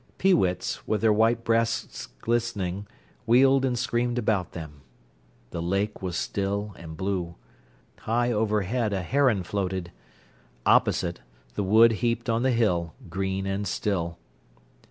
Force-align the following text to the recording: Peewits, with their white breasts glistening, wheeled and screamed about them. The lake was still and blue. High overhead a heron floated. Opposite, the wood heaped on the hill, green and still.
Peewits, 0.17 0.87
with 0.87 1.01
their 1.01 1.13
white 1.13 1.43
breasts 1.43 2.07
glistening, 2.07 2.87
wheeled 3.27 3.63
and 3.63 3.77
screamed 3.77 4.17
about 4.17 4.53
them. 4.53 4.81
The 5.51 5.61
lake 5.61 6.01
was 6.01 6.17
still 6.17 6.73
and 6.75 6.97
blue. 6.97 7.35
High 7.99 8.31
overhead 8.31 8.93
a 8.93 9.03
heron 9.03 9.43
floated. 9.43 9.91
Opposite, 10.65 11.21
the 11.53 11.61
wood 11.63 11.91
heaped 12.01 12.31
on 12.31 12.41
the 12.41 12.49
hill, 12.49 12.95
green 13.11 13.45
and 13.45 13.67
still. 13.67 14.17